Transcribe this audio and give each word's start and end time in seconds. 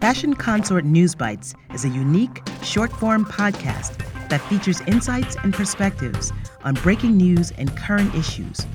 Fashion 0.00 0.34
Consort 0.34 0.84
News 0.84 1.14
Bites 1.14 1.54
is 1.74 1.84
a 1.84 1.88
unique, 1.88 2.40
short 2.62 2.90
form 2.92 3.26
podcast 3.26 3.98
that 4.30 4.40
features 4.42 4.80
insights 4.82 5.36
and 5.42 5.52
perspectives 5.52 6.32
on 6.64 6.74
breaking 6.76 7.16
news 7.16 7.50
and 7.58 7.76
current 7.76 8.14
issues, 8.14 8.66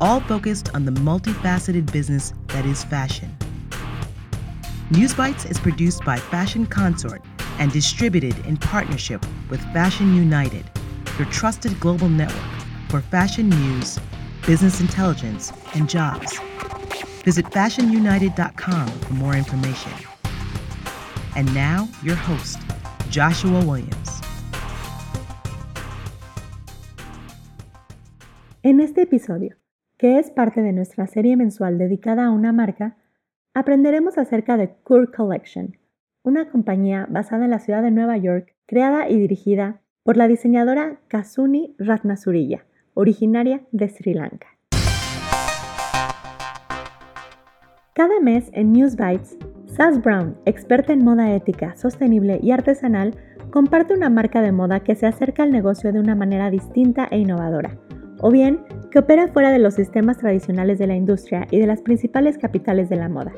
all 0.00 0.20
focused 0.20 0.74
on 0.74 0.84
the 0.84 0.92
multifaceted 0.92 1.90
business 1.90 2.34
that 2.48 2.66
is 2.66 2.84
fashion. 2.84 3.34
News 4.90 5.14
Bites 5.14 5.46
is 5.46 5.58
produced 5.58 6.04
by 6.04 6.18
Fashion 6.18 6.66
Consort 6.66 7.22
and 7.58 7.72
distributed 7.72 8.36
in 8.44 8.58
partnership 8.58 9.24
with 9.48 9.62
Fashion 9.72 10.14
United, 10.14 10.64
your 11.18 11.26
trusted 11.28 11.80
global 11.80 12.10
network 12.10 12.44
for 12.88 13.00
fashion 13.00 13.48
news, 13.48 13.98
business 14.46 14.80
intelligence, 14.80 15.52
and 15.74 15.88
jobs. 15.88 16.40
Visit 17.24 17.46
fashionunited.com 17.50 18.88
for 18.88 19.14
more 19.14 19.34
information. 19.36 19.92
And 21.36 21.52
now, 21.54 21.88
your 22.02 22.16
host, 22.16 22.58
Joshua 23.10 23.60
Williams. 23.60 24.20
En 28.64 28.80
este 28.80 29.02
episodio, 29.02 29.56
que 29.96 30.18
es 30.18 30.30
parte 30.30 30.62
de 30.62 30.72
nuestra 30.72 31.06
serie 31.06 31.36
mensual 31.36 31.78
dedicada 31.78 32.26
a 32.26 32.30
una 32.30 32.52
marca, 32.52 32.96
aprenderemos 33.54 34.18
acerca 34.18 34.56
de 34.56 34.70
Kur 34.82 35.12
Collection, 35.12 35.76
una 36.22 36.50
compañía 36.50 37.06
basada 37.08 37.44
en 37.44 37.50
la 37.50 37.58
ciudad 37.58 37.82
de 37.82 37.90
Nueva 37.90 38.16
York, 38.16 38.54
creada 38.66 39.08
y 39.08 39.18
dirigida 39.18 39.80
por 40.02 40.16
la 40.16 40.28
diseñadora 40.28 41.00
Kasuni 41.08 41.74
Ratnasuriya, 41.78 42.64
originaria 42.94 43.62
de 43.72 43.88
Sri 43.88 44.14
Lanka. 44.14 44.48
Cada 47.94 48.20
mes 48.20 48.50
en 48.52 48.72
News 48.72 48.96
Bites, 48.96 49.36
Sass 49.66 50.00
Brown, 50.02 50.36
experta 50.46 50.92
en 50.92 51.04
moda 51.04 51.34
ética, 51.34 51.76
sostenible 51.76 52.40
y 52.42 52.50
artesanal, 52.50 53.14
comparte 53.50 53.94
una 53.94 54.10
marca 54.10 54.40
de 54.40 54.52
moda 54.52 54.80
que 54.80 54.94
se 54.94 55.06
acerca 55.06 55.42
al 55.42 55.52
negocio 55.52 55.92
de 55.92 56.00
una 56.00 56.14
manera 56.14 56.50
distinta 56.50 57.06
e 57.10 57.18
innovadora, 57.18 57.78
o 58.20 58.30
bien 58.30 58.60
que 58.90 58.98
opera 58.98 59.28
fuera 59.28 59.50
de 59.50 59.58
los 59.58 59.74
sistemas 59.74 60.18
tradicionales 60.18 60.78
de 60.78 60.86
la 60.86 60.96
industria 60.96 61.46
y 61.50 61.58
de 61.58 61.66
las 61.66 61.82
principales 61.82 62.38
capitales 62.38 62.88
de 62.88 62.96
la 62.96 63.08
moda. 63.08 63.32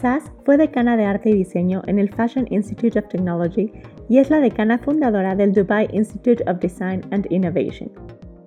Sass 0.00 0.32
fue 0.44 0.56
decana 0.56 0.96
de 0.96 1.04
arte 1.04 1.30
y 1.30 1.34
diseño 1.34 1.82
en 1.86 1.98
el 1.98 2.10
Fashion 2.14 2.46
Institute 2.50 2.98
of 2.98 3.08
Technology 3.08 3.72
y 4.08 4.18
es 4.18 4.30
la 4.30 4.40
decana 4.40 4.78
fundadora 4.78 5.34
del 5.34 5.52
Dubai 5.52 5.88
Institute 5.92 6.42
of 6.48 6.58
Design 6.58 7.02
and 7.10 7.26
Innovation. 7.30 7.90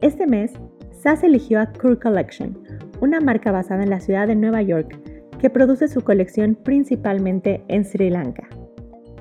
Este 0.03 0.27
mes, 0.27 0.51
Sass 0.91 1.23
eligió 1.23 1.61
a 1.61 1.71
Kur 1.71 1.97
Collection, 1.97 2.59
una 2.99 3.21
marca 3.21 3.53
basada 3.53 3.83
en 3.83 3.89
la 3.89 4.01
ciudad 4.01 4.27
de 4.27 4.35
Nueva 4.35 4.61
York 4.61 4.99
que 5.39 5.49
produce 5.49 5.87
su 5.87 6.01
colección 6.01 6.55
principalmente 6.55 7.63
en 7.69 7.85
Sri 7.85 8.09
Lanka. 8.09 8.49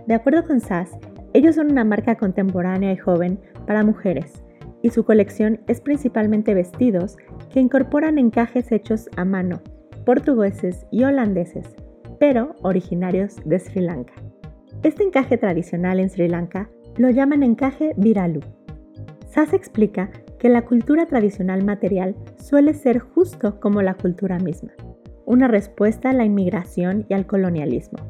De 0.09 0.15
acuerdo 0.15 0.45
con 0.45 0.59
Sass, 0.59 0.91
ellos 1.35 1.55
son 1.55 1.71
una 1.71 1.85
marca 1.85 2.17
contemporánea 2.17 2.93
y 2.93 2.97
joven 2.97 3.39
para 3.65 3.85
mujeres, 3.85 4.43
y 4.83 4.91
su 4.91 5.05
colección 5.05 5.61
es 5.69 5.81
principalmente 5.81 6.53
vestidos 6.53 7.17
que 7.53 7.61
incorporan 7.61 8.19
encajes 8.19 8.73
hechos 8.73 9.09
a 9.17 9.25
mano, 9.25 9.63
portugueses 10.05 10.85
y 10.91 11.05
holandeses, 11.05 11.77
pero 12.19 12.57
originarios 12.63 13.37
de 13.45 13.61
Sri 13.61 13.83
Lanka. 13.83 14.15
Este 14.83 15.05
encaje 15.05 15.39
tradicional 15.39 16.01
en 16.01 16.11
Sri 16.11 16.27
Lanka 16.27 16.69
lo 16.97 17.09
llaman 17.09 17.45
encaje 17.45 17.93
viralu. 17.97 18.41
Sass 19.29 19.53
explica 19.53 20.11
que 20.43 20.49
la 20.49 20.63
cultura 20.63 21.07
tradicional 21.07 21.63
material 21.63 22.17
suele 22.37 22.75
ser 22.75 22.99
justo 22.99 23.61
como 23.61 23.81
la 23.81 23.95
cultura 23.95 24.41
misma, 24.41 24.73
una 25.25 25.47
respuesta 25.47 26.11
a 26.11 26.13
la 26.13 26.25
inmigración 26.25 27.07
y 27.09 27.15
al 27.15 27.29
colonialismo. 27.29 28.01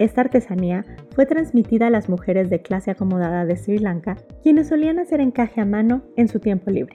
Esta 0.00 0.22
artesanía 0.22 0.84
fue 1.14 1.26
transmitida 1.26 1.86
a 1.86 1.90
las 1.90 2.08
mujeres 2.08 2.50
de 2.50 2.60
clase 2.60 2.90
acomodada 2.90 3.44
de 3.44 3.56
Sri 3.56 3.78
Lanka, 3.78 4.16
quienes 4.42 4.66
solían 4.66 4.98
hacer 4.98 5.20
encaje 5.20 5.60
a 5.60 5.64
mano 5.64 6.02
en 6.16 6.26
su 6.26 6.40
tiempo 6.40 6.72
libre. 6.72 6.94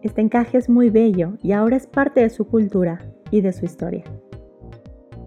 Este 0.00 0.22
encaje 0.22 0.56
es 0.56 0.70
muy 0.70 0.88
bello 0.88 1.34
y 1.42 1.52
ahora 1.52 1.76
es 1.76 1.86
parte 1.86 2.22
de 2.22 2.30
su 2.30 2.46
cultura 2.46 3.00
y 3.30 3.42
de 3.42 3.52
su 3.52 3.66
historia. 3.66 4.04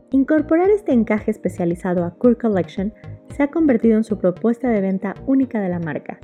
Incorporar 0.09 0.71
este 0.71 0.91
encaje 0.91 1.29
especializado 1.29 2.03
a 2.03 2.15
Kur 2.15 2.35
Collection 2.39 2.95
se 3.29 3.43
ha 3.43 3.51
convertido 3.51 3.95
en 3.95 4.03
su 4.03 4.17
propuesta 4.17 4.69
de 4.69 4.81
venta 4.81 5.13
única 5.27 5.61
de 5.61 5.69
la 5.69 5.77
marca. 5.77 6.19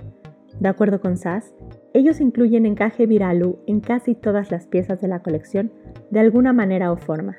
De 0.59 0.69
acuerdo 0.69 0.99
con 1.01 1.17
SAS, 1.17 1.53
ellos 1.95 2.19
incluyen 2.19 2.65
encaje 2.65 3.05
viralu 3.05 3.57
en 3.67 3.79
casi 3.79 4.15
todas 4.15 4.51
las 4.51 4.67
piezas 4.67 4.99
de 4.99 5.07
la 5.07 5.21
colección 5.21 5.71
de 6.11 6.19
alguna 6.19 6.51
manera 6.51 6.91
o 6.91 6.97
forma, 6.97 7.37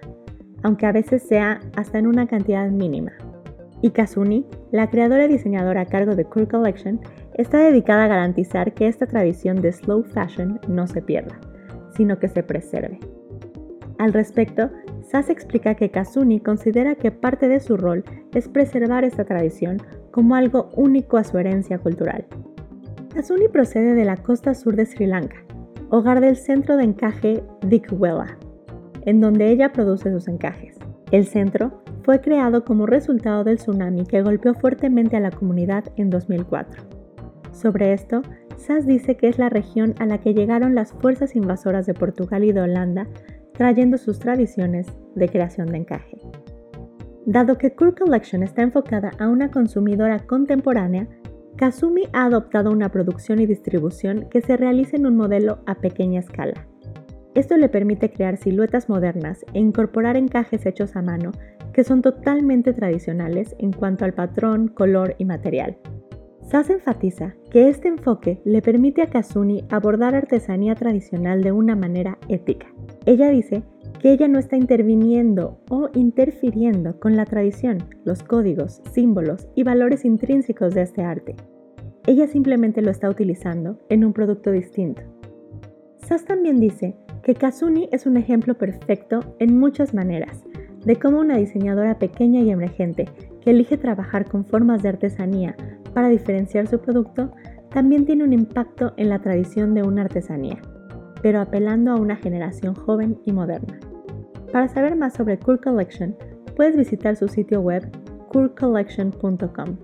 aunque 0.63 0.87
a 0.87 0.93
veces 0.93 1.23
sea 1.23 1.61
hasta 1.77 1.99
en 1.99 2.07
una 2.07 2.27
cantidad 2.27 2.71
mínima. 2.71 3.13
Y 3.83 3.91
Kazuni, 3.91 4.47
la 4.73 4.89
creadora 4.89 5.27
y 5.27 5.29
diseñadora 5.29 5.83
a 5.83 5.85
cargo 5.85 6.17
de 6.17 6.25
Kur 6.25 6.49
Collection, 6.49 6.99
está 7.35 7.59
dedicada 7.59 8.05
a 8.05 8.09
garantizar 8.09 8.73
que 8.73 8.89
esta 8.89 9.07
tradición 9.07 9.61
de 9.61 9.73
slow 9.73 10.03
fashion 10.05 10.59
no 10.69 10.87
se 10.87 11.03
pierda, 11.03 11.39
sino 11.95 12.19
que 12.19 12.29
se 12.29 12.43
preserve. 12.43 12.99
Al 13.99 14.15
respecto, 14.15 14.71
Sass 15.03 15.29
explica 15.29 15.75
que 15.75 15.91
Kazuni 15.91 16.41
considera 16.41 16.95
que 16.95 17.11
parte 17.11 17.49
de 17.49 17.61
su 17.61 17.77
rol 17.77 18.05
es 18.33 18.49
preservar 18.49 19.05
esta 19.05 19.27
tradición 19.27 19.83
como 20.13 20.35
algo 20.35 20.71
único 20.77 21.19
a 21.19 21.25
su 21.25 21.37
herencia 21.37 21.77
cultural. 21.77 22.27
Kazuni 23.17 23.49
procede 23.49 23.95
de 23.95 24.05
la 24.05 24.19
costa 24.19 24.53
sur 24.53 24.77
de 24.77 24.85
Sri 24.85 25.07
Lanka, 25.07 25.39
hogar 25.89 26.21
del 26.21 26.37
centro 26.37 26.77
de 26.77 26.85
encaje 26.85 27.43
Dikwela, 27.63 28.37
en 29.07 29.23
donde 29.23 29.51
ella 29.51 29.73
produce 29.73 30.13
sus 30.13 30.29
encajes. 30.29 30.77
El 31.13 31.25
centro 31.25 31.83
fue 32.03 32.21
creado 32.21 32.67
como 32.67 32.85
resultado 32.85 33.43
del 33.43 33.57
tsunami 33.57 34.05
que 34.05 34.21
golpeó 34.21 34.53
fuertemente 34.53 35.17
a 35.17 35.21
la 35.21 35.31
comunidad 35.31 35.85
en 35.97 36.11
2004. 36.11 36.83
Sobre 37.53 37.95
esto, 37.95 38.21
Sass 38.59 38.87
dice 38.87 39.17
que 39.17 39.29
es 39.29 39.39
la 39.39 39.49
región 39.49 39.95
a 39.99 40.05
la 40.05 40.19
que 40.19 40.35
llegaron 40.35 40.75
las 40.75 40.93
fuerzas 40.93 41.35
invasoras 41.37 41.87
de 41.87 41.95
Portugal 41.95 42.45
y 42.45 42.53
de 42.53 42.61
Holanda 42.61 43.07
trayendo 43.55 43.97
sus 43.97 44.19
tradiciones 44.19 44.89
de 45.15 45.31
creación 45.31 45.69
de 45.69 45.79
encaje. 45.79 46.19
Dado 47.25 47.57
que 47.57 47.75
Kur 47.75 47.95
Collection 47.95 48.43
está 48.43 48.61
enfocada 48.61 49.13
a 49.19 49.27
una 49.29 49.51
consumidora 49.51 50.19
contemporánea, 50.19 51.09
Kazumi 51.57 52.03
ha 52.13 52.27
adoptado 52.27 52.71
una 52.71 52.91
producción 52.91 53.41
y 53.41 53.47
distribución 53.47 54.29
que 54.29 54.43
se 54.43 54.59
realiza 54.59 54.97
en 54.97 55.07
un 55.07 55.17
modelo 55.17 55.61
a 55.65 55.77
pequeña 55.77 56.21
escala. 56.21 56.67
Esto 57.35 57.57
le 57.57 57.71
permite 57.71 58.11
crear 58.11 58.37
siluetas 58.37 58.91
modernas 58.91 59.45
e 59.55 59.59
incorporar 59.59 60.17
encajes 60.17 60.67
hechos 60.67 60.97
a 60.97 61.03
mano 61.03 61.33
que 61.73 61.85
son 61.85 62.03
totalmente 62.03 62.73
tradicionales 62.73 63.55
en 63.59 63.73
cuanto 63.73 64.05
al 64.05 64.13
patrón, 64.13 64.69
color 64.69 65.15
y 65.19 65.25
material. 65.25 65.79
Sass 66.43 66.71
enfatiza 66.71 67.35
que 67.51 67.69
este 67.69 67.89
enfoque 67.89 68.41
le 68.45 68.63
permite 68.63 69.03
a 69.03 69.11
Kazumi 69.11 69.65
abordar 69.71 70.15
artesanía 70.15 70.75
tradicional 70.75 71.43
de 71.43 71.53
una 71.53 71.75
manera 71.75 72.19
ética. 72.29 72.67
Ella 73.05 73.31
dice 73.31 73.63
que 74.01 74.13
ella 74.13 74.29
no 74.29 74.39
está 74.39 74.57
interviniendo 74.57 75.59
o 75.71 75.89
interfiriendo 75.95 76.99
con 77.01 77.17
la 77.17 77.25
tradición, 77.25 77.79
los 78.05 78.23
códigos, 78.23 78.83
símbolos 78.93 79.49
y 79.55 79.63
valores 79.63 80.05
intrínsecos 80.05 80.75
de 80.75 80.83
este 80.83 81.03
arte. 81.03 81.35
Ella 82.07 82.27
simplemente 82.27 82.83
lo 82.83 82.91
está 82.91 83.09
utilizando 83.09 83.79
en 83.89 84.05
un 84.05 84.13
producto 84.13 84.51
distinto. 84.51 85.03
Sass 85.99 86.25
también 86.25 86.61
dice 86.61 86.95
que 87.23 87.35
Kazuni 87.35 87.89
es 87.91 88.07
un 88.07 88.17
ejemplo 88.17 88.55
perfecto 88.55 89.35
en 89.41 89.59
muchas 89.59 89.93
maneras 89.93 90.45
de 90.85 90.97
cómo 90.97 91.19
una 91.19 91.37
diseñadora 91.37 91.99
pequeña 91.99 92.41
y 92.43 92.51
emergente 92.51 93.07
que 93.41 93.51
elige 93.51 93.77
trabajar 93.77 94.29
con 94.29 94.45
formas 94.45 94.83
de 94.83 94.91
artesanía 94.91 95.57
para 95.95 96.09
diferenciar 96.09 96.69
su 96.69 96.79
producto 96.79 97.33
también 97.71 98.05
tiene 98.05 98.23
un 98.23 98.33
impacto 98.33 98.95
en 98.97 99.09
la 99.09 99.19
tradición 99.19 99.75
de 99.75 99.83
una 99.83 100.03
artesanía 100.03 100.61
pero 101.23 101.41
apelando 101.41 101.93
a 101.93 101.97
una 101.97 102.17
generación 102.17 102.75
joven 102.75 103.19
y 103.25 103.33
moderna. 103.33 103.79
Para 104.53 104.69
saber 104.69 104.97
más 104.97 105.15
sobre 105.15 105.39
Kur 105.39 105.61
Collection, 105.61 106.17
puedes 106.55 106.77
visitar 106.77 107.17
su 107.17 107.29
sitio 107.29 107.61
web 107.61 107.91
kurcollection.com. 108.29 109.77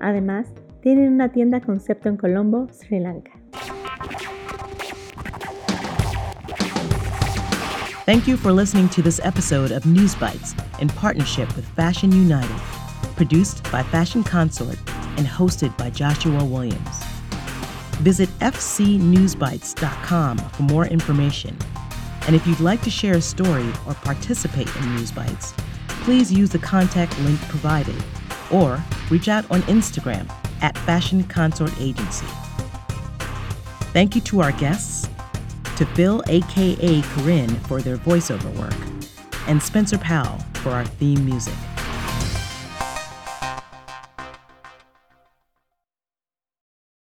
Además, 0.00 0.52
tienen 0.80 1.12
una 1.12 1.30
tienda 1.30 1.60
concepto 1.60 2.08
en 2.08 2.16
Colombo, 2.16 2.68
Sri 2.70 3.00
Lanka. 3.00 3.32
Thank 8.06 8.26
you 8.26 8.36
for 8.36 8.50
listening 8.50 8.88
to 8.88 9.02
this 9.02 9.20
episode 9.22 9.70
of 9.70 9.86
News 9.86 10.16
Bites 10.16 10.54
in 10.80 10.88
partnership 10.88 11.54
with 11.54 11.64
Fashion 11.76 12.10
United, 12.10 12.56
produced 13.14 13.62
by 13.70 13.84
Fashion 13.84 14.24
Consort 14.24 14.78
and 15.16 15.26
hosted 15.26 15.76
by 15.76 15.90
Joshua 15.90 16.42
Williams. 16.42 17.09
Visit 18.00 18.28
fcnewsbites.com 18.40 20.38
for 20.38 20.62
more 20.62 20.86
information. 20.86 21.56
And 22.26 22.34
if 22.34 22.46
you'd 22.46 22.60
like 22.60 22.80
to 22.82 22.90
share 22.90 23.14
a 23.14 23.20
story 23.20 23.68
or 23.86 23.94
participate 23.94 24.74
in 24.76 24.96
News 24.96 25.10
Bites, 25.12 25.52
please 25.88 26.32
use 26.32 26.50
the 26.50 26.58
contact 26.58 27.18
link 27.20 27.38
provided 27.42 28.02
or 28.50 28.82
reach 29.10 29.28
out 29.28 29.50
on 29.50 29.60
Instagram 29.62 30.30
at 30.62 30.76
Fashion 30.78 31.24
Consort 31.24 31.72
Agency. 31.78 32.26
Thank 33.92 34.14
you 34.14 34.20
to 34.22 34.40
our 34.40 34.52
guests, 34.52 35.08
to 35.76 35.84
Phil, 35.86 36.22
aka 36.28 37.02
Corinne, 37.02 37.54
for 37.66 37.82
their 37.82 37.96
voiceover 37.98 38.50
work, 38.58 38.74
and 39.46 39.62
Spencer 39.62 39.98
Powell 39.98 40.38
for 40.54 40.70
our 40.70 40.84
theme 40.84 41.24
music. 41.24 41.54